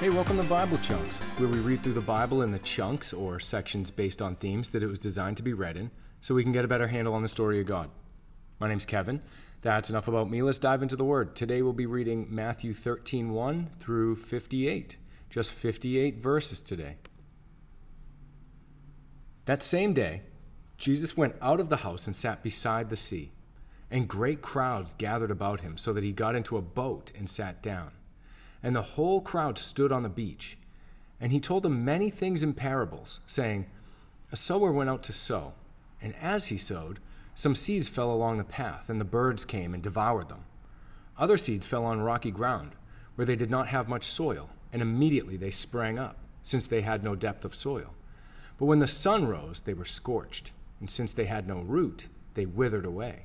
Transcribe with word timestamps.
Hey, 0.00 0.10
welcome 0.10 0.36
to 0.36 0.44
Bible 0.44 0.78
Chunks, 0.78 1.18
where 1.38 1.48
we 1.48 1.58
read 1.58 1.82
through 1.82 1.94
the 1.94 2.00
Bible 2.00 2.42
in 2.42 2.52
the 2.52 2.60
chunks 2.60 3.12
or 3.12 3.40
sections 3.40 3.90
based 3.90 4.22
on 4.22 4.36
themes 4.36 4.68
that 4.68 4.84
it 4.84 4.86
was 4.86 5.00
designed 5.00 5.36
to 5.38 5.42
be 5.42 5.54
read 5.54 5.76
in 5.76 5.90
so 6.20 6.36
we 6.36 6.44
can 6.44 6.52
get 6.52 6.64
a 6.64 6.68
better 6.68 6.86
handle 6.86 7.14
on 7.14 7.22
the 7.22 7.28
story 7.28 7.60
of 7.60 7.66
God. 7.66 7.90
My 8.60 8.68
name's 8.68 8.86
Kevin. 8.86 9.20
That's 9.60 9.90
enough 9.90 10.06
about 10.06 10.30
me. 10.30 10.40
Let's 10.40 10.60
dive 10.60 10.84
into 10.84 10.94
the 10.94 11.04
Word. 11.04 11.34
Today 11.34 11.62
we'll 11.62 11.72
be 11.72 11.86
reading 11.86 12.28
Matthew 12.30 12.74
13 12.74 13.32
1 13.32 13.70
through 13.80 14.14
58. 14.14 14.96
Just 15.30 15.52
58 15.52 16.18
verses 16.18 16.62
today. 16.62 16.94
That 19.46 19.64
same 19.64 19.94
day, 19.94 20.22
Jesus 20.76 21.16
went 21.16 21.34
out 21.42 21.58
of 21.58 21.70
the 21.70 21.78
house 21.78 22.06
and 22.06 22.14
sat 22.14 22.44
beside 22.44 22.88
the 22.88 22.96
sea, 22.96 23.32
and 23.90 24.06
great 24.06 24.42
crowds 24.42 24.94
gathered 24.94 25.32
about 25.32 25.62
him, 25.62 25.76
so 25.76 25.92
that 25.92 26.04
he 26.04 26.12
got 26.12 26.36
into 26.36 26.56
a 26.56 26.62
boat 26.62 27.10
and 27.18 27.28
sat 27.28 27.64
down 27.64 27.90
and 28.62 28.74
the 28.74 28.82
whole 28.82 29.20
crowd 29.20 29.58
stood 29.58 29.92
on 29.92 30.02
the 30.02 30.08
beach. 30.08 30.58
And 31.20 31.32
he 31.32 31.40
told 31.40 31.62
them 31.62 31.84
many 31.84 32.10
things 32.10 32.42
in 32.42 32.54
parables, 32.54 33.20
saying, 33.26 33.66
A 34.32 34.36
sower 34.36 34.72
went 34.72 34.90
out 34.90 35.02
to 35.04 35.12
sow, 35.12 35.54
and 36.00 36.14
as 36.16 36.46
he 36.46 36.56
sowed, 36.58 37.00
some 37.34 37.54
seeds 37.54 37.88
fell 37.88 38.10
along 38.12 38.38
the 38.38 38.44
path, 38.44 38.90
and 38.90 39.00
the 39.00 39.04
birds 39.04 39.44
came 39.44 39.74
and 39.74 39.82
devoured 39.82 40.28
them. 40.28 40.44
Other 41.16 41.36
seeds 41.36 41.66
fell 41.66 41.84
on 41.84 42.00
rocky 42.00 42.30
ground, 42.30 42.72
where 43.14 43.24
they 43.26 43.36
did 43.36 43.50
not 43.50 43.68
have 43.68 43.88
much 43.88 44.04
soil, 44.04 44.50
and 44.72 44.82
immediately 44.82 45.36
they 45.36 45.50
sprang 45.50 45.98
up, 45.98 46.16
since 46.42 46.66
they 46.66 46.82
had 46.82 47.04
no 47.04 47.14
depth 47.14 47.44
of 47.44 47.54
soil. 47.54 47.94
But 48.58 48.66
when 48.66 48.80
the 48.80 48.88
sun 48.88 49.26
rose, 49.28 49.60
they 49.60 49.74
were 49.74 49.84
scorched, 49.84 50.52
and 50.80 50.90
since 50.90 51.12
they 51.12 51.26
had 51.26 51.46
no 51.46 51.60
root, 51.60 52.08
they 52.34 52.46
withered 52.46 52.84
away. 52.84 53.24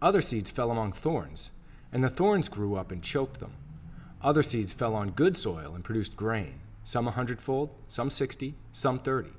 Other 0.00 0.20
seeds 0.20 0.50
fell 0.50 0.70
among 0.70 0.92
thorns, 0.92 1.50
and 1.92 2.02
the 2.02 2.08
thorns 2.08 2.48
grew 2.48 2.74
up 2.74 2.90
and 2.90 3.02
choked 3.02 3.40
them. 3.40 3.52
Other 4.22 4.42
seeds 4.42 4.72
fell 4.72 4.94
on 4.94 5.10
good 5.10 5.36
soil 5.36 5.74
and 5.74 5.82
produced 5.82 6.16
grain, 6.16 6.60
some 6.84 7.08
a 7.08 7.10
hundredfold, 7.10 7.70
some 7.88 8.08
sixty, 8.08 8.54
some 8.70 8.98
thirty. 8.98 9.32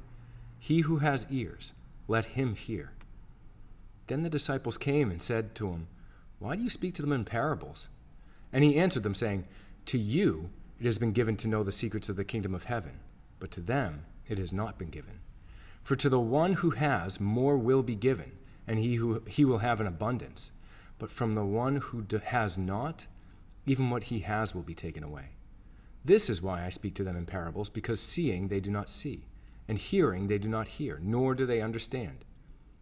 He 0.60 0.82
who 0.82 0.98
has 0.98 1.26
ears, 1.30 1.74
let 2.08 2.26
him 2.26 2.56
hear. 2.56 2.92
Then 4.08 4.24
the 4.24 4.30
disciples 4.30 4.78
came 4.78 5.10
and 5.10 5.22
said 5.22 5.56
to 5.56 5.70
him, 5.70 5.88
Why 6.40 6.58
do 6.58 6.64
you 6.64 6.70
speak 6.70 6.94
to 6.96 7.02
them 7.02 7.14
in 7.14 7.24
parables? 7.24 7.90
And 8.52 8.64
he 8.64 8.78
answered 8.78 9.04
them, 9.04 9.16
saying, 9.16 9.46
To 9.88 9.98
you 9.98 10.50
it 10.80 10.86
has 10.86 11.00
been 11.00 11.14
given 11.14 11.38
to 11.38 11.48
know 11.48 11.64
the 11.64 11.72
secrets 11.72 12.10
of 12.10 12.18
the 12.18 12.26
kingdom 12.26 12.54
of 12.54 12.66
heaven, 12.66 13.00
but 13.40 13.52
to 13.52 13.62
them 13.62 14.06
it 14.28 14.38
has 14.38 14.52
not 14.52 14.78
been 14.78 14.90
given. 14.90 15.20
For 15.82 15.96
to 15.96 16.10
the 16.10 16.20
one 16.20 16.54
who 16.54 16.72
has, 16.72 17.20
more 17.22 17.58
will 17.58 17.84
be 17.84 17.96
given, 17.96 18.34
and 18.68 18.80
he, 18.80 18.96
who, 18.96 19.22
he 19.28 19.46
will 19.46 19.60
have 19.60 19.80
an 19.80 19.88
abundance. 19.88 20.52
But 21.00 21.10
from 21.10 21.34
the 21.34 21.46
one 21.46 21.78
who 21.78 22.06
has 22.26 22.58
not, 22.58 23.08
even 23.66 23.90
what 23.90 24.06
he 24.06 24.20
has 24.20 24.54
will 24.54 24.62
be 24.62 24.74
taken 24.74 25.04
away. 25.04 25.30
This 26.06 26.30
is 26.30 26.42
why 26.42 26.66
I 26.66 26.70
speak 26.70 26.96
to 26.96 27.04
them 27.04 27.16
in 27.16 27.26
parables, 27.26 27.70
because 27.70 28.00
seeing 28.00 28.48
they 28.48 28.60
do 28.60 28.70
not 28.70 28.90
see, 28.90 29.26
and 29.68 29.78
hearing 29.78 30.28
they 30.28 30.38
do 30.38 30.50
not 30.50 30.68
hear, 30.68 31.00
nor 31.02 31.34
do 31.34 31.46
they 31.46 31.62
understand. 31.62 32.26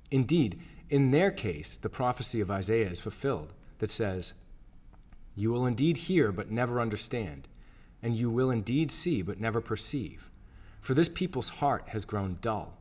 Indeed, 0.09 0.59
in 0.89 1.11
their 1.11 1.31
case, 1.31 1.77
the 1.77 1.89
prophecy 1.89 2.41
of 2.41 2.51
Isaiah 2.51 2.89
is 2.89 2.99
fulfilled 2.99 3.53
that 3.79 3.91
says, 3.91 4.33
You 5.35 5.51
will 5.51 5.65
indeed 5.65 5.97
hear, 5.97 6.31
but 6.31 6.51
never 6.51 6.81
understand, 6.81 7.47
and 8.01 8.15
you 8.15 8.29
will 8.29 8.49
indeed 8.49 8.91
see, 8.91 9.21
but 9.21 9.39
never 9.39 9.61
perceive. 9.61 10.31
For 10.81 10.95
this 10.95 11.09
people's 11.09 11.49
heart 11.49 11.89
has 11.89 12.05
grown 12.05 12.37
dull 12.41 12.80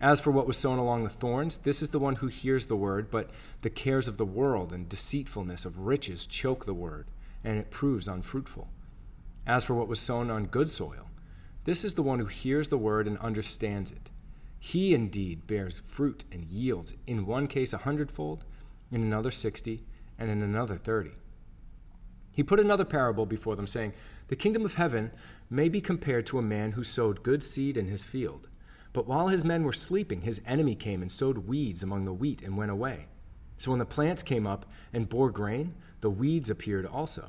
As 0.00 0.20
for 0.20 0.30
what 0.30 0.46
was 0.46 0.58
sown 0.58 0.78
along 0.78 1.04
the 1.04 1.10
thorns, 1.10 1.58
this 1.58 1.80
is 1.80 1.90
the 1.90 1.98
one 1.98 2.16
who 2.16 2.26
hears 2.26 2.66
the 2.66 2.76
word, 2.76 3.10
but 3.10 3.30
the 3.62 3.70
cares 3.70 4.08
of 4.08 4.18
the 4.18 4.26
world 4.26 4.72
and 4.72 4.88
deceitfulness 4.88 5.64
of 5.64 5.80
riches 5.80 6.26
choke 6.26 6.66
the 6.66 6.74
word, 6.74 7.06
and 7.42 7.58
it 7.58 7.70
proves 7.70 8.06
unfruitful. 8.06 8.68
As 9.46 9.64
for 9.64 9.74
what 9.74 9.88
was 9.88 9.98
sown 9.98 10.30
on 10.30 10.46
good 10.46 10.68
soil, 10.68 11.08
this 11.64 11.84
is 11.84 11.94
the 11.94 12.02
one 12.02 12.18
who 12.18 12.26
hears 12.26 12.68
the 12.68 12.78
word 12.78 13.06
and 13.06 13.16
understands 13.18 13.90
it. 13.90 14.10
He 14.58 14.94
indeed 14.94 15.46
bears 15.46 15.80
fruit 15.80 16.24
and 16.30 16.44
yields, 16.44 16.92
in 17.06 17.26
one 17.26 17.46
case 17.46 17.72
a 17.72 17.78
hundredfold, 17.78 18.44
in 18.90 19.02
another 19.02 19.30
sixty, 19.30 19.84
and 20.18 20.30
in 20.30 20.42
another 20.42 20.76
thirty. 20.76 21.12
He 22.32 22.42
put 22.42 22.60
another 22.60 22.84
parable 22.84 23.24
before 23.24 23.56
them, 23.56 23.66
saying, 23.66 23.94
The 24.28 24.36
kingdom 24.36 24.64
of 24.66 24.74
heaven 24.74 25.10
may 25.48 25.70
be 25.70 25.80
compared 25.80 26.26
to 26.26 26.38
a 26.38 26.42
man 26.42 26.72
who 26.72 26.84
sowed 26.84 27.22
good 27.22 27.42
seed 27.42 27.78
in 27.78 27.86
his 27.86 28.04
field. 28.04 28.48
But 28.96 29.06
while 29.06 29.28
his 29.28 29.44
men 29.44 29.64
were 29.64 29.74
sleeping, 29.74 30.22
his 30.22 30.40
enemy 30.46 30.74
came 30.74 31.02
and 31.02 31.12
sowed 31.12 31.46
weeds 31.46 31.82
among 31.82 32.06
the 32.06 32.14
wheat 32.14 32.40
and 32.40 32.56
went 32.56 32.70
away. 32.70 33.08
So 33.58 33.70
when 33.70 33.78
the 33.78 33.84
plants 33.84 34.22
came 34.22 34.46
up 34.46 34.64
and 34.90 35.06
bore 35.06 35.30
grain, 35.30 35.74
the 36.00 36.08
weeds 36.08 36.48
appeared 36.48 36.86
also. 36.86 37.28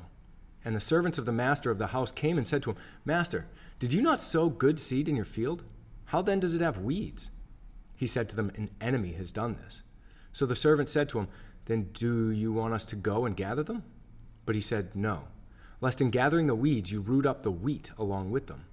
And 0.64 0.74
the 0.74 0.80
servants 0.80 1.18
of 1.18 1.26
the 1.26 1.32
master 1.32 1.70
of 1.70 1.76
the 1.76 1.88
house 1.88 2.10
came 2.10 2.38
and 2.38 2.46
said 2.46 2.62
to 2.62 2.70
him, 2.70 2.78
Master, 3.04 3.44
did 3.80 3.92
you 3.92 4.00
not 4.00 4.18
sow 4.18 4.48
good 4.48 4.80
seed 4.80 5.10
in 5.10 5.16
your 5.16 5.26
field? 5.26 5.62
How 6.06 6.22
then 6.22 6.40
does 6.40 6.54
it 6.54 6.62
have 6.62 6.78
weeds? 6.78 7.30
He 7.96 8.06
said 8.06 8.30
to 8.30 8.36
them, 8.36 8.50
An 8.54 8.70
enemy 8.80 9.12
has 9.12 9.30
done 9.30 9.56
this. 9.62 9.82
So 10.32 10.46
the 10.46 10.56
servant 10.56 10.88
said 10.88 11.10
to 11.10 11.18
him, 11.18 11.28
Then 11.66 11.90
do 11.92 12.30
you 12.30 12.50
want 12.50 12.72
us 12.72 12.86
to 12.86 12.96
go 12.96 13.26
and 13.26 13.36
gather 13.36 13.62
them? 13.62 13.82
But 14.46 14.54
he 14.54 14.62
said, 14.62 14.96
No, 14.96 15.24
lest 15.82 16.00
in 16.00 16.08
gathering 16.08 16.46
the 16.46 16.54
weeds 16.54 16.90
you 16.90 17.02
root 17.02 17.26
up 17.26 17.42
the 17.42 17.50
wheat 17.50 17.90
along 17.98 18.30
with 18.30 18.46
them. 18.46 18.64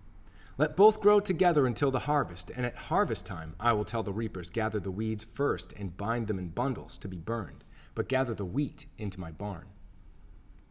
Let 0.58 0.78
both 0.78 1.02
grow 1.02 1.20
together 1.20 1.68
until 1.68 1.92
the 1.92 2.00
harvest, 2.00 2.50
and 2.56 2.66
at 2.66 2.76
harvest 2.76 3.26
time 3.26 3.56
I 3.60 3.74
will 3.74 3.84
tell 3.84 4.04
the 4.04 4.14
reapers, 4.14 4.50
Gather 4.50 4.80
the 4.80 4.92
weeds 4.92 5.26
first 5.34 5.74
and 5.74 5.98
bind 5.98 6.28
them 6.28 6.40
in 6.40 6.48
bundles 6.50 6.98
to 7.00 7.10
be 7.10 7.18
burned, 7.18 7.66
but 7.94 8.08
gather 8.08 8.34
the 8.34 8.46
wheat 8.46 8.86
into 8.98 9.20
my 9.20 9.32
barn. 9.32 9.66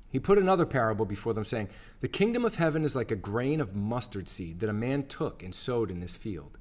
He 0.08 0.18
put 0.18 0.38
another 0.38 0.64
parable 0.64 1.04
before 1.04 1.34
them, 1.34 1.44
saying, 1.44 1.68
The 2.00 2.08
kingdom 2.08 2.46
of 2.46 2.54
heaven 2.54 2.84
is 2.84 2.96
like 2.96 3.10
a 3.10 3.16
grain 3.16 3.60
of 3.60 3.74
mustard 3.74 4.28
seed 4.28 4.60
that 4.60 4.70
a 4.70 4.72
man 4.72 5.06
took 5.06 5.42
and 5.42 5.54
sowed 5.54 5.90
in 5.90 6.00
his 6.00 6.16
field. 6.16 6.56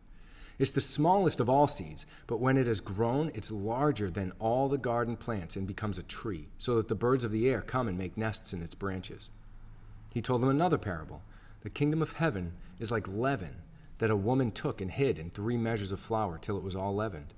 It's 0.59 0.71
the 0.71 0.81
smallest 0.81 1.39
of 1.39 1.49
all 1.49 1.67
seeds, 1.67 2.05
but 2.27 2.39
when 2.41 2.57
it 2.57 2.67
has 2.67 2.81
grown, 2.81 3.31
it's 3.33 3.51
larger 3.51 4.09
than 4.09 4.33
all 4.39 4.67
the 4.67 4.77
garden 4.77 5.15
plants 5.15 5.55
and 5.55 5.65
becomes 5.65 5.97
a 5.97 6.03
tree, 6.03 6.49
so 6.57 6.75
that 6.75 6.89
the 6.89 6.95
birds 6.95 7.23
of 7.23 7.31
the 7.31 7.49
air 7.49 7.61
come 7.61 7.87
and 7.87 7.97
make 7.97 8.17
nests 8.17 8.53
in 8.53 8.61
its 8.61 8.75
branches. 8.75 9.29
He 10.13 10.21
told 10.21 10.41
them 10.41 10.49
another 10.49 10.77
parable. 10.77 11.21
The 11.63 11.69
kingdom 11.69 12.01
of 12.01 12.13
heaven 12.13 12.53
is 12.79 12.91
like 12.91 13.07
leaven 13.07 13.55
that 13.99 14.11
a 14.11 14.15
woman 14.15 14.51
took 14.51 14.81
and 14.81 14.91
hid 14.91 15.17
in 15.17 15.29
three 15.29 15.55
measures 15.55 15.93
of 15.93 15.99
flour 15.99 16.37
till 16.37 16.57
it 16.57 16.63
was 16.63 16.75
all 16.75 16.93
leavened. 16.93 17.33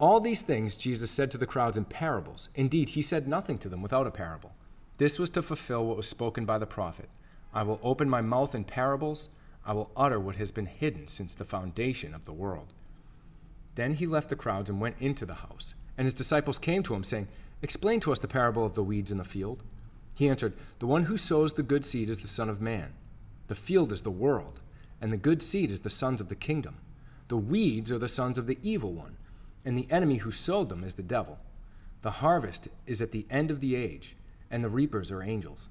All 0.00 0.18
these 0.18 0.42
things 0.42 0.76
Jesus 0.76 1.12
said 1.12 1.30
to 1.30 1.38
the 1.38 1.46
crowds 1.46 1.76
in 1.76 1.84
parables. 1.84 2.48
Indeed, 2.56 2.90
he 2.90 3.02
said 3.02 3.28
nothing 3.28 3.58
to 3.58 3.68
them 3.68 3.82
without 3.82 4.08
a 4.08 4.10
parable. 4.10 4.52
This 4.98 5.20
was 5.20 5.30
to 5.30 5.42
fulfill 5.42 5.86
what 5.86 5.96
was 5.96 6.08
spoken 6.08 6.44
by 6.44 6.58
the 6.58 6.66
prophet 6.66 7.08
I 7.52 7.62
will 7.62 7.78
open 7.84 8.10
my 8.10 8.20
mouth 8.20 8.52
in 8.52 8.64
parables, 8.64 9.28
I 9.64 9.74
will 9.74 9.92
utter 9.96 10.18
what 10.18 10.34
has 10.36 10.50
been 10.50 10.66
hidden 10.66 11.06
since 11.06 11.36
the 11.36 11.44
foundation 11.44 12.14
of 12.14 12.24
the 12.24 12.32
world. 12.32 12.72
Then 13.76 13.94
he 13.94 14.06
left 14.06 14.28
the 14.28 14.36
crowds 14.36 14.68
and 14.68 14.80
went 14.80 14.96
into 15.00 15.24
the 15.24 15.34
house. 15.34 15.74
And 15.96 16.04
his 16.04 16.14
disciples 16.14 16.58
came 16.58 16.82
to 16.82 16.94
him, 16.94 17.04
saying, 17.04 17.28
Explain 17.62 18.00
to 18.00 18.12
us 18.12 18.18
the 18.18 18.26
parable 18.26 18.66
of 18.66 18.74
the 18.74 18.82
weeds 18.82 19.12
in 19.12 19.18
the 19.18 19.24
field. 19.24 19.62
He 20.14 20.28
answered, 20.28 20.54
The 20.80 20.86
one 20.86 21.04
who 21.04 21.16
sows 21.16 21.52
the 21.52 21.62
good 21.62 21.84
seed 21.84 22.10
is 22.10 22.18
the 22.18 22.28
Son 22.28 22.48
of 22.48 22.60
Man. 22.60 22.92
The 23.48 23.54
field 23.54 23.92
is 23.92 24.02
the 24.02 24.10
world, 24.10 24.60
and 25.00 25.12
the 25.12 25.16
good 25.16 25.42
seed 25.42 25.70
is 25.70 25.80
the 25.80 25.90
sons 25.90 26.20
of 26.20 26.28
the 26.28 26.34
kingdom. 26.34 26.78
The 27.28 27.36
weeds 27.36 27.90
are 27.92 27.98
the 27.98 28.08
sons 28.08 28.38
of 28.38 28.46
the 28.46 28.58
evil 28.62 28.92
one, 28.92 29.16
and 29.64 29.76
the 29.76 29.90
enemy 29.90 30.18
who 30.18 30.30
sowed 30.30 30.68
them 30.68 30.84
is 30.84 30.94
the 30.94 31.02
devil. 31.02 31.38
The 32.02 32.10
harvest 32.10 32.68
is 32.86 33.00
at 33.00 33.12
the 33.12 33.26
end 33.30 33.50
of 33.50 33.60
the 33.60 33.76
age, 33.76 34.16
and 34.50 34.62
the 34.62 34.68
reapers 34.68 35.10
are 35.10 35.22
angels. 35.22 35.68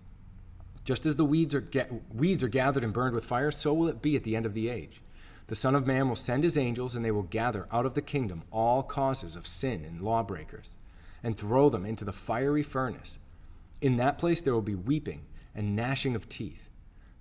Just 0.83 1.05
as 1.05 1.15
the 1.15 1.25
weeds 1.25 1.55
are, 1.55 1.67
weeds 2.13 2.43
are 2.43 2.49
gathered 2.49 2.83
and 2.83 2.93
burned 2.93 3.15
with 3.15 3.25
fire, 3.25 3.51
so 3.51 3.73
will 3.73 3.87
it 3.87 4.01
be 4.01 4.15
at 4.15 4.23
the 4.23 4.35
end 4.35 4.45
of 4.45 4.53
the 4.53 4.69
age. 4.69 5.01
The 5.47 5.55
Son 5.55 5.75
of 5.75 5.87
Man 5.87 6.09
will 6.09 6.15
send 6.15 6.43
his 6.43 6.57
angels, 6.57 6.95
and 6.95 7.03
they 7.03 7.11
will 7.11 7.23
gather 7.23 7.67
out 7.71 7.85
of 7.85 7.93
the 7.93 8.01
kingdom 8.01 8.43
all 8.51 8.83
causes 8.83 9.35
of 9.35 9.47
sin 9.47 9.85
and 9.85 10.01
lawbreakers 10.01 10.77
and 11.23 11.37
throw 11.37 11.69
them 11.69 11.85
into 11.85 12.03
the 12.03 12.11
fiery 12.11 12.63
furnace. 12.63 13.17
In 13.81 13.97
that 13.97 14.17
place 14.17 14.41
there 14.41 14.53
will 14.53 14.61
be 14.61 14.75
weeping 14.75 15.25
and 15.55 15.75
gnashing 15.75 16.15
of 16.15 16.27
teeth. 16.27 16.69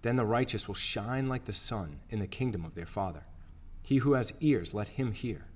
Then 0.03 0.17
the 0.17 0.25
righteous 0.25 0.69
will 0.69 0.75
shine 0.75 1.29
like 1.29 1.45
the 1.45 1.53
sun 1.53 2.01
in 2.11 2.19
the 2.19 2.27
kingdom 2.27 2.65
of 2.65 2.75
their 2.75 2.87
Father. 2.87 3.25
He 3.83 3.99
who 3.99 4.13
has 4.13 4.35
ears, 4.41 4.75
let 4.75 4.89
him 4.89 5.13
hear. 5.13 5.47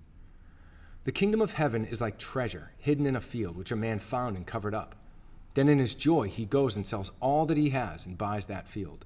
The 1.05 1.13
kingdom 1.13 1.41
of 1.41 1.53
heaven 1.53 1.85
is 1.85 2.01
like 2.01 2.19
treasure 2.19 2.73
hidden 2.79 3.07
in 3.07 3.15
a 3.15 3.21
field, 3.21 3.57
which 3.57 3.71
a 3.71 3.77
man 3.77 3.99
found 3.99 4.37
and 4.37 4.47
covered 4.47 4.75
up. 4.75 4.97
Then 5.55 5.69
in 5.69 5.79
his 5.79 5.95
joy 5.95 6.29
he 6.29 6.45
goes 6.45 6.77
and 6.77 6.87
sells 6.87 7.13
all 7.21 7.47
that 7.47 7.57
he 7.57 7.71
has 7.71 8.07
and 8.07 8.19
buys 8.19 8.47
that 8.47 8.69
field. 8.69 9.05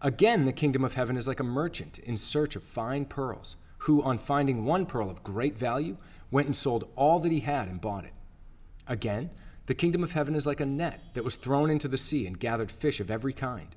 Again, 0.00 0.44
the 0.44 0.52
kingdom 0.52 0.84
of 0.84 0.94
heaven 0.94 1.16
is 1.16 1.26
like 1.26 1.40
a 1.40 1.44
merchant 1.44 1.98
in 2.00 2.16
search 2.16 2.56
of 2.56 2.62
fine 2.62 3.06
pearls, 3.06 3.56
who, 3.78 4.02
on 4.02 4.18
finding 4.18 4.64
one 4.64 4.86
pearl 4.86 5.08
of 5.08 5.22
great 5.22 5.56
value, 5.56 5.96
went 6.30 6.46
and 6.46 6.56
sold 6.56 6.90
all 6.96 7.20
that 7.20 7.32
he 7.32 7.40
had 7.40 7.68
and 7.68 7.80
bought 7.80 8.04
it. 8.04 8.12
Again, 8.86 9.30
the 9.66 9.74
kingdom 9.74 10.02
of 10.02 10.12
heaven 10.12 10.34
is 10.34 10.46
like 10.46 10.60
a 10.60 10.66
net 10.66 11.00
that 11.14 11.24
was 11.24 11.36
thrown 11.36 11.70
into 11.70 11.88
the 11.88 11.96
sea 11.96 12.26
and 12.26 12.38
gathered 12.38 12.70
fish 12.70 13.00
of 13.00 13.10
every 13.10 13.32
kind. 13.32 13.74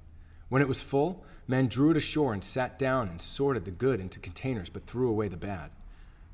When 0.50 0.62
it 0.62 0.68
was 0.68 0.82
full, 0.82 1.24
men 1.48 1.68
drew 1.68 1.92
it 1.92 1.98
ashore 1.98 2.34
and 2.34 2.44
sat 2.44 2.80
down 2.80 3.10
and 3.10 3.22
sorted 3.22 3.66
the 3.66 3.72
good 3.72 4.00
into 4.00 4.20
containers, 4.20 4.70
but 4.70 4.86
threw 4.86 5.10
away 5.10 5.28
the 5.28 5.38
bad. 5.38 5.72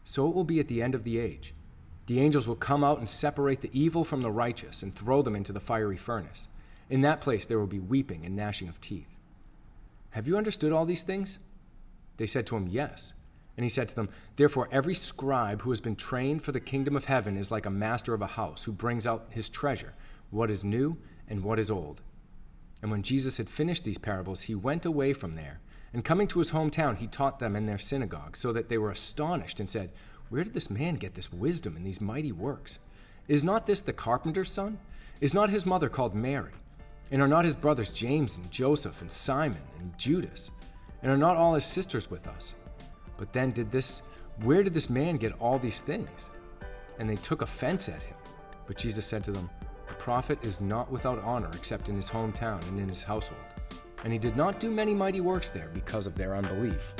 So 0.03 0.27
it 0.27 0.35
will 0.35 0.43
be 0.43 0.59
at 0.59 0.67
the 0.67 0.81
end 0.81 0.95
of 0.95 1.03
the 1.03 1.17
age. 1.17 1.53
The 2.05 2.19
angels 2.19 2.47
will 2.47 2.55
come 2.55 2.83
out 2.83 2.99
and 2.99 3.07
separate 3.07 3.61
the 3.61 3.71
evil 3.79 4.03
from 4.03 4.21
the 4.21 4.31
righteous 4.31 4.83
and 4.83 4.93
throw 4.93 5.21
them 5.21 5.35
into 5.35 5.53
the 5.53 5.59
fiery 5.59 5.97
furnace. 5.97 6.47
In 6.89 7.01
that 7.01 7.21
place 7.21 7.45
there 7.45 7.59
will 7.59 7.67
be 7.67 7.79
weeping 7.79 8.25
and 8.25 8.35
gnashing 8.35 8.67
of 8.67 8.81
teeth. 8.81 9.17
Have 10.11 10.27
you 10.27 10.37
understood 10.37 10.73
all 10.73 10.85
these 10.85 11.03
things? 11.03 11.39
They 12.17 12.27
said 12.27 12.45
to 12.47 12.57
him, 12.57 12.67
Yes. 12.67 13.13
And 13.55 13.63
he 13.63 13.69
said 13.69 13.87
to 13.89 13.95
them, 13.95 14.09
Therefore, 14.35 14.67
every 14.71 14.95
scribe 14.95 15.61
who 15.61 15.69
has 15.69 15.79
been 15.79 15.95
trained 15.95 16.41
for 16.41 16.51
the 16.51 16.59
kingdom 16.59 16.95
of 16.95 17.05
heaven 17.05 17.37
is 17.37 17.51
like 17.51 17.65
a 17.65 17.71
master 17.71 18.13
of 18.13 18.21
a 18.21 18.27
house 18.27 18.63
who 18.63 18.71
brings 18.73 19.05
out 19.05 19.27
his 19.29 19.47
treasure, 19.47 19.93
what 20.31 20.49
is 20.49 20.65
new 20.65 20.97
and 21.27 21.43
what 21.43 21.59
is 21.59 21.69
old. 21.71 22.01
And 22.83 22.91
when 22.91 23.01
Jesus 23.01 23.37
had 23.37 23.49
finished 23.49 23.85
these 23.85 23.97
parables, 23.97 24.41
he 24.41 24.55
went 24.55 24.85
away 24.85 25.13
from 25.13 25.35
there. 25.35 25.61
And 25.93 26.03
coming 26.03 26.27
to 26.27 26.39
his 26.39 26.51
hometown, 26.51 26.97
he 26.97 27.07
taught 27.07 27.39
them 27.39 27.55
in 27.55 27.65
their 27.65 27.77
synagogue, 27.77 28.35
so 28.35 28.51
that 28.51 28.67
they 28.67 28.77
were 28.77 28.91
astonished 28.91 29.61
and 29.61 29.69
said, 29.69 29.93
Where 30.27 30.43
did 30.43 30.53
this 30.53 30.69
man 30.69 30.95
get 30.95 31.15
this 31.15 31.31
wisdom 31.31 31.77
and 31.77 31.85
these 31.85 32.01
mighty 32.01 32.33
works? 32.33 32.79
Is 33.29 33.41
not 33.41 33.65
this 33.65 33.79
the 33.79 33.93
carpenter's 33.93 34.51
son? 34.51 34.79
Is 35.21 35.33
not 35.33 35.49
his 35.49 35.65
mother 35.65 35.87
called 35.87 36.13
Mary? 36.13 36.51
And 37.09 37.21
are 37.21 37.27
not 37.27 37.45
his 37.45 37.55
brothers 37.55 37.89
James 37.89 38.37
and 38.37 38.51
Joseph 38.51 38.99
and 39.01 39.09
Simon 39.09 39.61
and 39.79 39.97
Judas? 39.97 40.51
And 41.01 41.09
are 41.09 41.17
not 41.17 41.37
all 41.37 41.53
his 41.53 41.63
sisters 41.63 42.11
with 42.11 42.27
us? 42.27 42.53
But 43.15 43.31
then 43.31 43.51
did 43.51 43.71
this, 43.71 44.01
where 44.41 44.61
did 44.61 44.73
this 44.73 44.89
man 44.89 45.15
get 45.15 45.39
all 45.39 45.57
these 45.57 45.79
things? 45.79 46.31
And 46.99 47.09
they 47.09 47.15
took 47.15 47.43
offense 47.43 47.87
at 47.87 48.01
him. 48.01 48.17
But 48.67 48.75
Jesus 48.75 49.05
said 49.05 49.23
to 49.23 49.31
them, 49.31 49.49
The 49.61 49.62
prophet 50.03 50.37
is 50.43 50.59
not 50.59 50.91
without 50.91 51.17
honor 51.19 51.49
except 51.53 51.87
in 51.87 51.95
his 51.95 52.09
hometown 52.09 52.61
and 52.67 52.77
in 52.77 52.89
his 52.89 53.03
household. 53.03 53.39
And 54.03 54.11
he 54.11 54.19
did 54.19 54.35
not 54.35 54.59
do 54.59 54.69
many 54.69 54.93
mighty 54.93 55.21
works 55.21 55.49
there 55.49 55.69
because 55.73 56.07
of 56.07 56.15
their 56.15 56.35
unbelief. 56.35 56.93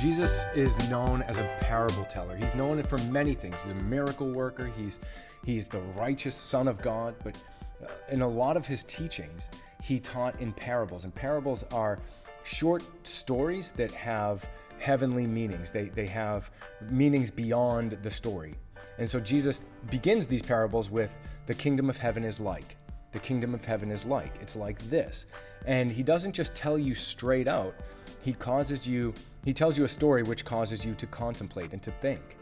Jesus 0.00 0.46
is 0.54 0.78
known 0.88 1.20
as 1.24 1.36
a 1.36 1.44
parable 1.60 2.06
teller. 2.06 2.34
He's 2.34 2.54
known 2.54 2.82
for 2.84 2.96
many 3.10 3.34
things. 3.34 3.62
He's 3.62 3.72
a 3.72 3.82
miracle 3.84 4.30
worker. 4.30 4.72
He's 4.74 4.98
he's 5.44 5.66
the 5.66 5.80
righteous 5.94 6.34
Son 6.34 6.68
of 6.68 6.80
God. 6.80 7.14
But 7.22 7.36
uh, 7.84 7.88
in 8.10 8.22
a 8.22 8.26
lot 8.26 8.56
of 8.56 8.66
his 8.66 8.82
teachings, 8.84 9.50
he 9.82 10.00
taught 10.00 10.40
in 10.40 10.54
parables. 10.54 11.04
And 11.04 11.14
parables 11.14 11.66
are 11.70 11.98
short 12.44 12.82
stories 13.06 13.72
that 13.72 13.90
have 13.90 14.48
heavenly 14.78 15.26
meanings. 15.26 15.70
They 15.70 15.90
they 15.90 16.06
have 16.06 16.50
meanings 16.88 17.30
beyond 17.30 17.98
the 18.02 18.10
story. 18.10 18.54
And 18.96 19.06
so 19.06 19.20
Jesus 19.20 19.64
begins 19.90 20.26
these 20.26 20.42
parables 20.42 20.88
with 20.88 21.18
the 21.44 21.54
kingdom 21.54 21.90
of 21.90 21.98
heaven 21.98 22.24
is 22.24 22.40
like. 22.40 22.78
The 23.12 23.18
kingdom 23.18 23.52
of 23.52 23.66
heaven 23.66 23.90
is 23.90 24.06
like. 24.06 24.32
It's 24.40 24.56
like 24.56 24.78
this. 24.88 25.26
And 25.66 25.92
he 25.92 26.02
doesn't 26.02 26.32
just 26.32 26.54
tell 26.54 26.78
you 26.78 26.94
straight 26.94 27.48
out 27.48 27.74
he 28.22 28.32
causes 28.32 28.86
you, 28.86 29.14
he 29.44 29.52
tells 29.52 29.78
you 29.78 29.84
a 29.84 29.88
story 29.88 30.22
which 30.22 30.44
causes 30.44 30.84
you 30.84 30.94
to 30.94 31.06
contemplate 31.06 31.72
and 31.72 31.82
to 31.82 31.90
think. 31.90 32.36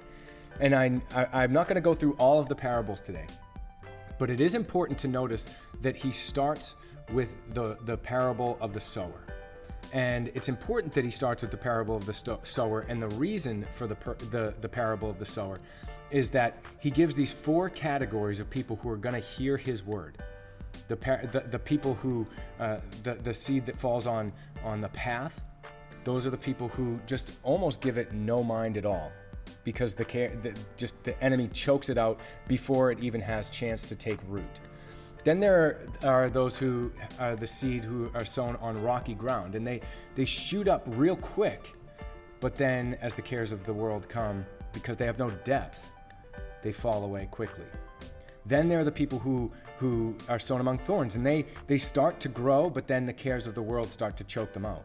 And 0.60 0.74
I, 0.74 1.00
I, 1.14 1.44
am 1.44 1.52
not 1.52 1.68
going 1.68 1.76
to 1.76 1.80
go 1.80 1.94
through 1.94 2.14
all 2.14 2.40
of 2.40 2.48
the 2.48 2.54
parables 2.54 3.00
today, 3.00 3.26
but 4.18 4.28
it 4.28 4.40
is 4.40 4.54
important 4.54 4.98
to 5.00 5.08
notice 5.08 5.46
that 5.80 5.94
he 5.94 6.10
starts 6.10 6.74
with 7.12 7.36
the, 7.54 7.76
the 7.84 7.96
parable 7.96 8.58
of 8.60 8.72
the 8.72 8.80
sower. 8.80 9.24
And 9.92 10.28
it's 10.34 10.48
important 10.48 10.92
that 10.94 11.04
he 11.04 11.10
starts 11.10 11.42
with 11.42 11.50
the 11.50 11.56
parable 11.56 11.96
of 11.96 12.04
the 12.04 12.12
sto- 12.12 12.40
sower. 12.42 12.80
And 12.88 13.00
the 13.00 13.08
reason 13.08 13.66
for 13.72 13.86
the, 13.86 13.94
per- 13.94 14.14
the, 14.14 14.54
the 14.60 14.68
parable 14.68 15.08
of 15.08 15.18
the 15.18 15.26
sower 15.26 15.60
is 16.10 16.28
that 16.30 16.58
he 16.80 16.90
gives 16.90 17.14
these 17.14 17.32
four 17.32 17.70
categories 17.70 18.40
of 18.40 18.50
people 18.50 18.76
who 18.76 18.90
are 18.90 18.96
going 18.96 19.14
to 19.14 19.20
hear 19.20 19.56
his 19.56 19.84
word. 19.84 20.18
The, 20.88 20.96
par- 20.96 21.28
the, 21.32 21.40
the 21.40 21.58
people 21.58 21.94
who, 21.94 22.26
uh, 22.58 22.78
the, 23.02 23.14
the 23.14 23.32
seed 23.32 23.64
that 23.66 23.78
falls 23.78 24.06
on, 24.06 24.32
on 24.64 24.80
the 24.80 24.88
path, 24.90 25.42
those 26.04 26.26
are 26.26 26.30
the 26.30 26.38
people 26.38 26.68
who 26.68 26.98
just 27.06 27.38
almost 27.42 27.80
give 27.80 27.98
it 27.98 28.12
no 28.12 28.42
mind 28.42 28.76
at 28.76 28.86
all 28.86 29.12
because 29.64 29.94
the, 29.94 30.04
the 30.04 30.54
just 30.76 31.02
the 31.04 31.20
enemy 31.22 31.48
chokes 31.48 31.88
it 31.88 31.98
out 31.98 32.20
before 32.46 32.90
it 32.90 33.00
even 33.00 33.20
has 33.20 33.50
chance 33.50 33.84
to 33.84 33.94
take 33.94 34.18
root. 34.26 34.60
Then 35.24 35.40
there 35.40 35.80
are 36.04 36.30
those 36.30 36.58
who 36.58 36.90
are 37.18 37.36
the 37.36 37.46
seed 37.46 37.84
who 37.84 38.10
are 38.14 38.24
sown 38.24 38.56
on 38.56 38.80
rocky 38.82 39.14
ground 39.14 39.54
and 39.54 39.66
they, 39.66 39.80
they 40.14 40.24
shoot 40.24 40.68
up 40.68 40.84
real 40.86 41.16
quick, 41.16 41.74
but 42.40 42.56
then 42.56 42.96
as 43.00 43.14
the 43.14 43.22
cares 43.22 43.52
of 43.52 43.64
the 43.64 43.72
world 43.72 44.08
come, 44.08 44.46
because 44.72 44.96
they 44.96 45.06
have 45.06 45.18
no 45.18 45.30
depth, 45.44 45.92
they 46.62 46.72
fall 46.72 47.04
away 47.04 47.28
quickly. 47.30 47.66
Then 48.46 48.68
there 48.68 48.80
are 48.80 48.84
the 48.84 48.92
people 48.92 49.18
who, 49.18 49.52
who 49.76 50.16
are 50.28 50.38
sown 50.38 50.60
among 50.60 50.78
thorns 50.78 51.16
and 51.16 51.26
they, 51.26 51.44
they 51.66 51.78
start 51.78 52.20
to 52.20 52.28
grow, 52.28 52.70
but 52.70 52.86
then 52.86 53.04
the 53.04 53.12
cares 53.12 53.46
of 53.46 53.54
the 53.54 53.62
world 53.62 53.90
start 53.90 54.16
to 54.18 54.24
choke 54.24 54.52
them 54.52 54.64
out 54.64 54.84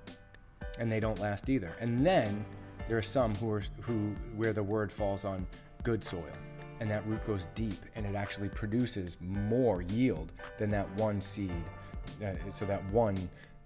and 0.80 0.92
they 0.92 1.00
don't 1.00 1.20
last 1.20 1.50
either. 1.50 1.72
And 1.80 2.06
then 2.06 2.46
there 2.88 2.98
are 2.98 3.02
some 3.02 3.36
who 3.36 3.52
are 3.52 3.64
who 3.82 4.16
where 4.36 4.54
the 4.54 4.64
word 4.64 4.92
falls 4.92 5.26
on 5.26 5.46
good 5.84 6.04
soil 6.04 6.24
and 6.80 6.90
that 6.90 7.06
root 7.08 7.26
goes 7.26 7.48
deep 7.56 7.78
and 7.96 8.06
it 8.06 8.16
actually 8.16 8.50
produces 8.50 9.18
more 9.22 9.82
yield 9.84 10.34
than 10.58 10.70
that 10.70 10.90
one 10.96 11.22
seed 11.22 11.64
uh, 12.24 12.32
so 12.50 12.66
that 12.66 12.84
one 12.92 13.18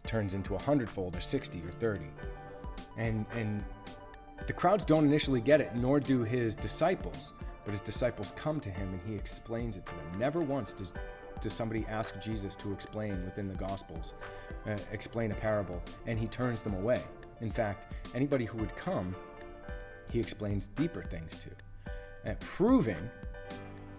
turns 0.05 0.33
into 0.33 0.55
a 0.55 0.59
hundredfold 0.59 1.15
or 1.15 1.19
60 1.19 1.61
or 1.61 1.71
30 1.71 2.05
and 2.97 3.25
and 3.33 3.63
the 4.45 4.53
crowds 4.53 4.85
don't 4.85 5.05
initially 5.05 5.41
get 5.41 5.61
it 5.61 5.75
nor 5.75 5.99
do 5.99 6.23
his 6.23 6.53
disciples 6.53 7.33
but 7.65 7.71
his 7.71 7.81
disciples 7.81 8.33
come 8.37 8.59
to 8.59 8.69
him 8.69 8.87
and 8.93 9.01
he 9.07 9.15
explains 9.15 9.77
it 9.77 9.85
to 9.85 9.95
them 9.95 10.19
never 10.19 10.41
once 10.41 10.73
does 10.73 10.93
does 11.41 11.53
somebody 11.53 11.85
ask 11.87 12.19
Jesus 12.19 12.55
to 12.57 12.71
explain 12.71 13.23
within 13.25 13.47
the 13.47 13.55
Gospels, 13.55 14.13
uh, 14.65 14.77
explain 14.91 15.31
a 15.31 15.35
parable, 15.35 15.81
and 16.05 16.17
he 16.17 16.27
turns 16.27 16.61
them 16.61 16.73
away. 16.73 17.01
In 17.41 17.51
fact, 17.51 17.93
anybody 18.15 18.45
who 18.45 18.57
would 18.57 18.75
come, 18.75 19.15
he 20.11 20.19
explains 20.19 20.67
deeper 20.67 21.03
things 21.03 21.37
to, 21.37 22.31
uh, 22.31 22.35
proving 22.39 23.09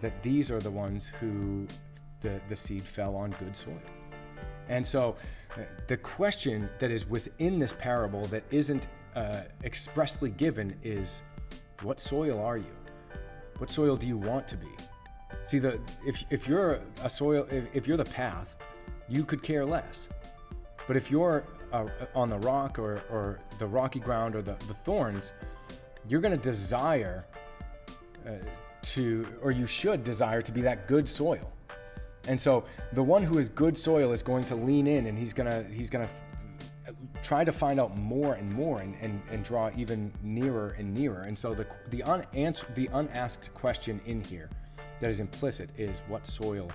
that 0.01 0.23
these 0.23 0.51
are 0.51 0.61
the 0.61 0.71
ones 0.71 1.09
who 1.21 1.67
the, 2.21 2.41
the 2.49 2.57
seed 2.57 2.85
fell 2.85 3.15
on 3.17 3.31
good 3.33 3.57
soil. 3.57 3.81
And 4.69 4.87
so 4.87 5.17
uh, 5.57 5.63
the 5.87 5.97
question 5.97 6.69
that 6.79 6.91
is 6.91 7.09
within 7.09 7.59
this 7.59 7.73
parable 7.73 8.27
that 8.27 8.45
isn't 8.51 8.89
uh, 9.17 9.43
expressly 9.65 10.31
given 10.31 10.75
is 10.83 11.23
what 11.83 12.01
soil 12.01 12.41
are 12.41 12.57
you? 12.59 12.75
What 13.59 13.71
soil 13.71 13.97
do 13.97 14.07
you 14.07 14.17
want 14.17 14.47
to 14.49 14.57
be? 14.57 14.69
See, 15.49 15.59
the 15.59 15.81
if, 16.07 16.27
if 16.29 16.47
you're 16.47 16.79
a 17.03 17.09
soil, 17.09 17.47
if, 17.51 17.75
if 17.75 17.87
you're 17.89 17.97
the 17.97 18.05
path, 18.05 18.55
you 19.09 19.25
could 19.25 19.43
care 19.43 19.65
less. 19.65 20.11
But 20.87 20.99
if 20.99 21.11
you're 21.11 21.43
uh, 21.73 21.87
on 22.15 22.29
the 22.29 22.37
rock 22.41 22.79
or, 22.79 23.03
or 23.11 23.41
the 23.59 23.67
rocky 23.67 23.99
ground 23.99 24.37
or 24.37 24.43
the, 24.43 24.57
the 24.67 24.75
thorns, 24.75 25.33
you're 26.07 26.21
going 26.21 26.37
to 26.37 26.43
desire 26.43 27.25
uh, 28.27 28.33
to, 28.83 29.27
or 29.41 29.51
you 29.51 29.67
should 29.67 30.05
desire 30.05 30.43
to 30.43 30.53
be 30.53 30.61
that 30.61 30.87
good 30.87 31.09
soil. 31.09 31.51
And 32.27 32.39
so 32.39 32.67
the 32.93 33.03
one 33.03 33.23
who 33.23 33.39
is 33.39 33.49
good 33.49 33.75
soil 33.75 34.13
is 34.13 34.23
going 34.23 34.45
to 34.45 34.55
lean 34.55 34.87
in 34.87 35.07
and 35.07 35.19
he's 35.19 35.33
going 35.33 35.49
to, 35.49 35.67
he's 35.73 35.89
going 35.89 36.07
to 36.07 36.95
try 37.23 37.43
to 37.43 37.53
find 37.53 37.81
out 37.81 37.97
more 37.97 38.35
and 38.35 38.53
more 38.53 38.83
and, 38.83 38.95
and, 39.01 39.23
and 39.31 39.43
draw 39.45 39.71
even 39.75 40.13
nearer 40.23 40.77
and 40.79 40.93
nearer. 40.93 41.23
And 41.23 41.39
so 41.39 41.55
the, 41.55 41.67
the, 41.89 42.03
unanswered, 42.03 42.75
the 42.75 42.91
unasked 42.93 43.55
question 43.55 43.99
in 44.05 44.23
here 44.23 44.51
that 45.01 45.11
is 45.11 45.21
implicit 45.21 45.71
is 45.77 46.01
what 46.09 46.27
soil 46.27 46.71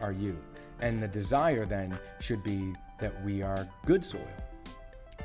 are 0.00 0.12
you? 0.12 0.38
And 0.80 1.02
the 1.02 1.08
desire 1.08 1.64
then 1.64 1.98
should 2.20 2.42
be 2.42 2.74
that 3.00 3.24
we 3.24 3.42
are 3.42 3.68
good 3.84 4.04
soil. 4.04 4.28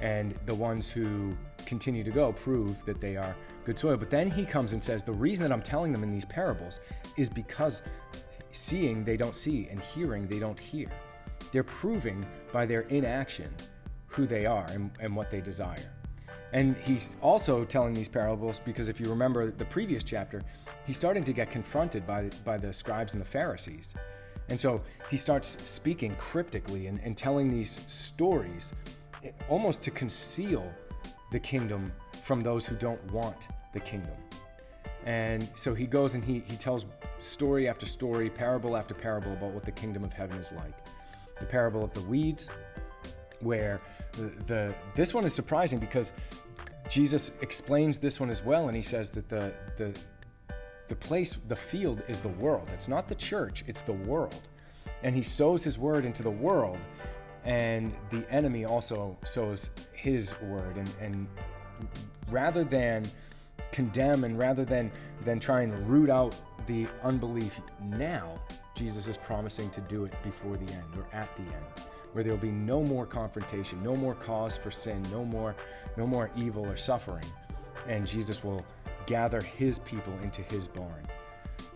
And 0.01 0.33
the 0.45 0.55
ones 0.55 0.89
who 0.89 1.35
continue 1.65 2.03
to 2.03 2.11
go 2.11 2.33
prove 2.33 2.83
that 2.85 2.99
they 2.99 3.15
are 3.17 3.35
good 3.65 3.77
soil. 3.77 3.97
But 3.97 4.09
then 4.09 4.29
he 4.29 4.45
comes 4.45 4.73
and 4.73 4.83
says, 4.83 5.03
The 5.03 5.11
reason 5.11 5.47
that 5.47 5.53
I'm 5.53 5.61
telling 5.61 5.91
them 5.91 6.03
in 6.03 6.11
these 6.11 6.25
parables 6.25 6.79
is 7.17 7.29
because 7.29 7.81
seeing 8.51 9.03
they 9.03 9.17
don't 9.17 9.35
see 9.35 9.67
and 9.69 9.79
hearing 9.79 10.27
they 10.27 10.39
don't 10.39 10.59
hear. 10.59 10.89
They're 11.51 11.63
proving 11.63 12.25
by 12.51 12.65
their 12.65 12.81
inaction 12.81 13.53
who 14.07 14.25
they 14.25 14.45
are 14.45 14.65
and, 14.67 14.91
and 14.99 15.15
what 15.15 15.31
they 15.31 15.41
desire. 15.41 15.91
And 16.53 16.77
he's 16.77 17.15
also 17.21 17.63
telling 17.63 17.93
these 17.93 18.09
parables 18.09 18.59
because 18.59 18.89
if 18.89 18.99
you 18.99 19.09
remember 19.09 19.51
the 19.51 19.65
previous 19.65 20.03
chapter, 20.03 20.41
he's 20.91 20.97
starting 20.97 21.23
to 21.23 21.31
get 21.31 21.49
confronted 21.49 22.05
by, 22.05 22.29
by 22.43 22.57
the 22.57 22.73
scribes 22.73 23.13
and 23.13 23.21
the 23.21 23.25
Pharisees. 23.25 23.95
And 24.49 24.59
so 24.59 24.81
he 25.09 25.15
starts 25.15 25.57
speaking 25.63 26.13
cryptically 26.15 26.87
and, 26.87 26.99
and 27.01 27.15
telling 27.15 27.49
these 27.49 27.79
stories 27.87 28.73
eh, 29.23 29.31
almost 29.47 29.81
to 29.83 29.91
conceal 29.91 30.69
the 31.31 31.39
kingdom 31.39 31.93
from 32.23 32.41
those 32.41 32.67
who 32.67 32.75
don't 32.75 33.01
want 33.09 33.47
the 33.71 33.79
kingdom. 33.79 34.17
And 35.05 35.49
so 35.55 35.73
he 35.73 35.87
goes 35.87 36.15
and 36.15 36.25
he, 36.25 36.39
he 36.39 36.57
tells 36.57 36.85
story 37.21 37.69
after 37.69 37.85
story, 37.85 38.29
parable 38.29 38.75
after 38.75 38.93
parable 38.93 39.31
about 39.31 39.51
what 39.51 39.63
the 39.63 39.71
kingdom 39.71 40.03
of 40.03 40.11
heaven 40.11 40.37
is 40.39 40.51
like. 40.51 40.75
The 41.39 41.45
parable 41.45 41.85
of 41.85 41.93
the 41.93 42.01
weeds, 42.01 42.49
where 43.39 43.79
the, 44.11 44.29
the 44.45 44.75
this 44.95 45.13
one 45.13 45.23
is 45.23 45.33
surprising 45.33 45.79
because 45.79 46.11
Jesus 46.89 47.31
explains 47.39 47.97
this 47.97 48.19
one 48.19 48.29
as 48.29 48.43
well, 48.43 48.67
and 48.67 48.75
he 48.75 48.83
says 48.83 49.09
that 49.11 49.29
the 49.29 49.53
the 49.77 49.97
the 50.91 50.95
place, 50.97 51.37
the 51.47 51.55
field 51.55 52.03
is 52.09 52.19
the 52.19 52.27
world. 52.27 52.67
It's 52.73 52.89
not 52.89 53.07
the 53.07 53.15
church, 53.15 53.63
it's 53.65 53.81
the 53.81 53.93
world. 53.93 54.41
And 55.03 55.15
he 55.15 55.21
sows 55.21 55.63
his 55.63 55.77
word 55.77 56.03
into 56.03 56.21
the 56.21 56.29
world, 56.29 56.77
and 57.45 57.93
the 58.09 58.29
enemy 58.29 58.65
also 58.65 59.17
sows 59.23 59.71
his 59.93 60.35
word. 60.41 60.75
And, 60.75 60.93
and 60.99 61.27
rather 62.29 62.65
than 62.65 63.09
condemn 63.71 64.25
and 64.25 64.37
rather 64.37 64.65
than, 64.65 64.91
than 65.23 65.39
try 65.39 65.61
and 65.61 65.87
root 65.87 66.09
out 66.09 66.35
the 66.67 66.87
unbelief 67.03 67.61
now, 67.81 68.37
Jesus 68.75 69.07
is 69.07 69.15
promising 69.15 69.69
to 69.69 69.79
do 69.79 70.03
it 70.03 70.13
before 70.23 70.57
the 70.57 70.73
end 70.73 70.93
or 70.97 71.07
at 71.13 71.33
the 71.37 71.43
end 71.43 71.87
where 72.11 72.25
there'll 72.25 72.37
be 72.37 72.51
no 72.51 72.83
more 72.83 73.05
confrontation, 73.05 73.81
no 73.81 73.95
more 73.95 74.15
cause 74.15 74.57
for 74.57 74.69
sin, 74.69 75.01
no 75.13 75.23
more, 75.23 75.55
no 75.95 76.05
more 76.05 76.29
evil 76.35 76.65
or 76.65 76.75
suffering. 76.75 77.23
And 77.87 78.05
Jesus 78.05 78.43
will 78.43 78.65
gather 79.05 79.41
his 79.41 79.79
people 79.79 80.13
into 80.23 80.41
his 80.43 80.67
barn. 80.67 81.05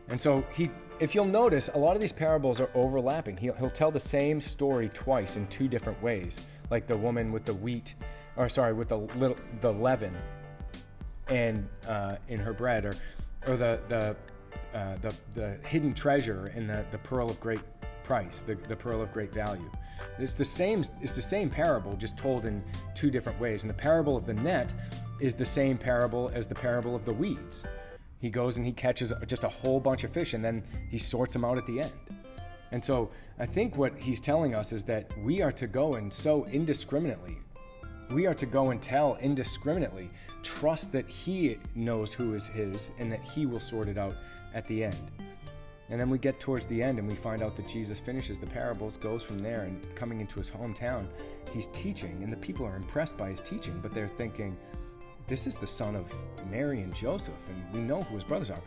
And 0.10 0.20
so 0.20 0.44
he 0.54 0.70
if 1.00 1.14
you'll 1.14 1.26
notice, 1.26 1.70
a 1.74 1.78
lot 1.78 1.96
of 1.96 2.02
these 2.02 2.14
parables 2.14 2.62
are 2.62 2.70
overlapping. 2.74 3.36
He'll, 3.38 3.54
he'll 3.56 3.70
tell 3.70 3.92
the 3.92 4.00
same 4.00 4.40
story 4.40 4.90
twice 4.90 5.36
in 5.36 5.46
two 5.48 5.68
different 5.68 6.02
ways, 6.02 6.42
like 6.70 6.88
the 6.88 6.96
woman 6.96 7.32
with 7.32 7.46
the 7.46 7.54
wheat, 7.54 7.96
or 8.38 8.48
sorry, 8.48 8.74
with 8.74 8.90
the 8.90 8.98
little 8.98 9.38
the 9.62 9.72
leaven, 9.74 10.16
and 11.28 11.68
uh, 11.88 12.16
in 12.28 12.40
her 12.40 12.54
bread, 12.54 12.86
or 12.86 12.96
or 13.48 13.58
the 13.58 13.82
the 13.88 14.16
uh, 14.74 14.98
the, 15.02 15.14
the 15.36 15.68
hidden 15.68 15.94
treasure 15.94 16.52
in 16.56 16.68
the, 16.68 16.86
the 16.92 16.98
pearl 16.98 17.30
of 17.30 17.40
great 17.40 17.62
price, 18.04 18.42
the, 18.42 18.56
the 18.68 18.76
pearl 18.76 19.02
of 19.02 19.12
great 19.12 19.34
value. 19.34 19.72
It's 20.18 20.34
the 20.34 20.46
same. 20.46 20.84
It's 21.02 21.16
the 21.16 21.22
same 21.22 21.50
parable, 21.50 21.96
just 21.96 22.18
told 22.18 22.46
in 22.46 22.64
two 22.94 23.12
different 23.12 23.40
ways. 23.40 23.64
And 23.64 23.70
the 23.70 23.76
parable 23.76 24.16
of 24.16 24.26
the 24.26 24.34
net 24.34 24.74
is 25.20 25.34
the 25.34 25.46
same 25.46 25.78
parable 25.78 26.32
as 26.34 26.48
the 26.48 26.56
parable 26.56 26.96
of 26.96 27.06
the 27.06 27.14
weeds. 27.14 27.66
He 28.20 28.30
goes 28.30 28.58
and 28.58 28.66
he 28.66 28.72
catches 28.72 29.14
just 29.28 29.44
a 29.44 29.50
whole 29.50 29.80
bunch 29.80 30.04
of 30.04 30.12
fish, 30.12 30.34
and 30.34 30.44
then 30.44 30.64
he 30.90 30.98
sorts 30.98 31.34
them 31.34 31.46
out 31.46 31.58
at 31.58 31.66
the 31.66 31.82
end. 31.82 31.94
And 32.72 32.84
so 32.84 33.12
I 33.40 33.46
think 33.46 33.78
what 33.78 33.98
he's 33.98 34.20
telling 34.20 34.56
us 34.56 34.74
is 34.74 34.84
that 34.86 35.12
we 35.20 35.42
are 35.42 35.52
to 35.52 35.68
go 35.68 35.96
and 35.96 36.12
sow 36.12 36.46
indiscriminately. 36.46 37.38
We 38.12 38.26
are 38.28 38.34
to 38.34 38.46
go 38.46 38.72
and 38.72 38.82
tell 38.82 39.18
indiscriminately. 39.22 40.10
Trust 40.44 40.92
that 40.92 41.08
he 41.08 41.58
knows 41.74 42.14
who 42.14 42.34
is 42.34 42.48
his 42.48 42.92
and 43.00 43.12
that 43.12 43.22
he 43.22 43.46
will 43.46 43.60
sort 43.60 43.88
it 43.88 43.98
out 43.98 44.16
at 44.54 44.66
the 44.68 44.84
end. 44.84 45.12
And 45.90 46.00
then 46.00 46.10
we 46.10 46.18
get 46.18 46.40
towards 46.40 46.66
the 46.66 46.82
end 46.82 46.98
and 46.98 47.08
we 47.08 47.16
find 47.16 47.44
out 47.44 47.56
that 47.58 47.68
Jesus 47.68 48.00
finishes 48.00 48.40
the 48.40 48.48
parables, 48.48 48.98
goes 48.98 49.24
from 49.24 49.40
there, 49.40 49.62
and 49.62 49.96
coming 49.96 50.20
into 50.20 50.40
his 50.40 50.50
hometown, 50.50 51.08
he's 51.54 51.68
teaching, 51.68 52.22
and 52.24 52.34
the 52.34 52.38
people 52.38 52.66
are 52.66 52.76
impressed 52.76 53.18
by 53.18 53.30
his 53.30 53.42
teaching, 53.42 53.80
but 53.82 53.94
they're 53.94 54.08
thinking, 54.08 54.58
this 55.28 55.48
is 55.48 55.58
the 55.58 55.68
son 55.68 55.96
of 55.96 56.12
Mary 56.50 56.82
and 56.82 56.94
Joseph, 56.94 57.38
and 57.48 57.74
we 57.74 57.80
know 57.80 58.02
who 58.04 58.16
his 58.16 58.24
brothers 58.24 58.50
are. 58.50 58.62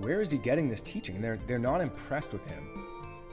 Where 0.00 0.20
is 0.20 0.30
he 0.30 0.38
getting 0.38 0.68
this 0.68 0.82
teaching? 0.82 1.16
And 1.16 1.24
they're, 1.24 1.38
they're 1.46 1.58
not 1.58 1.80
impressed 1.80 2.32
with 2.32 2.44
him, 2.46 2.64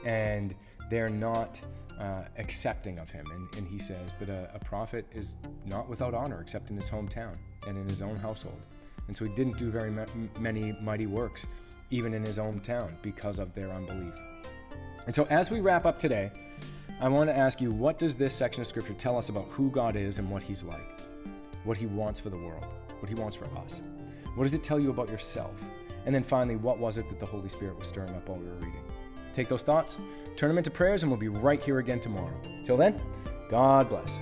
and 0.04 0.54
they're 0.90 1.08
not 1.08 1.60
uh, 1.98 2.24
accepting 2.38 2.98
of 2.98 3.10
him. 3.10 3.26
And, 3.30 3.54
and 3.56 3.68
he 3.68 3.78
says 3.78 4.14
that 4.16 4.28
a, 4.28 4.50
a 4.54 4.58
prophet 4.58 5.06
is 5.12 5.36
not 5.66 5.88
without 5.88 6.14
honor 6.14 6.40
except 6.40 6.70
in 6.70 6.76
his 6.76 6.90
hometown 6.90 7.36
and 7.66 7.78
in 7.78 7.88
his 7.88 8.02
own 8.02 8.16
household. 8.16 8.60
And 9.06 9.16
so 9.16 9.24
he 9.24 9.34
didn't 9.34 9.58
do 9.58 9.70
very 9.70 9.92
many 10.40 10.76
mighty 10.80 11.06
works 11.06 11.46
even 11.94 12.12
in 12.12 12.24
his 12.24 12.38
hometown, 12.38 12.90
because 13.02 13.38
of 13.38 13.54
their 13.54 13.70
unbelief. 13.70 14.14
And 15.06 15.14
so, 15.14 15.26
as 15.30 15.50
we 15.50 15.60
wrap 15.60 15.86
up 15.86 15.98
today, 15.98 16.32
I 17.00 17.08
want 17.08 17.30
to 17.30 17.36
ask 17.36 17.60
you 17.60 17.70
what 17.70 17.98
does 17.98 18.16
this 18.16 18.34
section 18.34 18.62
of 18.62 18.66
Scripture 18.66 18.94
tell 18.94 19.16
us 19.16 19.28
about 19.28 19.46
who 19.50 19.70
God 19.70 19.94
is 19.94 20.18
and 20.18 20.28
what 20.30 20.42
He's 20.42 20.64
like? 20.64 21.00
What 21.64 21.76
He 21.76 21.86
wants 21.86 22.18
for 22.18 22.30
the 22.30 22.36
world? 22.36 22.66
What 22.98 23.08
He 23.08 23.14
wants 23.14 23.36
for 23.36 23.46
us? 23.58 23.82
What 24.34 24.44
does 24.44 24.54
it 24.54 24.64
tell 24.64 24.80
you 24.80 24.90
about 24.90 25.08
yourself? 25.08 25.60
And 26.06 26.14
then 26.14 26.24
finally, 26.24 26.56
what 26.56 26.78
was 26.78 26.98
it 26.98 27.08
that 27.08 27.20
the 27.20 27.26
Holy 27.26 27.48
Spirit 27.48 27.78
was 27.78 27.88
stirring 27.88 28.10
up 28.10 28.28
while 28.28 28.38
we 28.38 28.46
were 28.46 28.56
reading? 28.56 28.84
Take 29.34 29.48
those 29.48 29.62
thoughts, 29.62 29.98
turn 30.36 30.48
them 30.48 30.58
into 30.58 30.70
prayers, 30.70 31.02
and 31.02 31.12
we'll 31.12 31.20
be 31.20 31.28
right 31.28 31.62
here 31.62 31.78
again 31.78 32.00
tomorrow. 32.00 32.40
Till 32.64 32.76
then, 32.76 33.00
God 33.50 33.88
bless. 33.88 34.18